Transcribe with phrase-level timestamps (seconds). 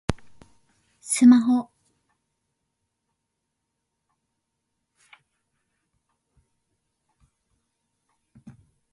[0.99, 1.69] スマホ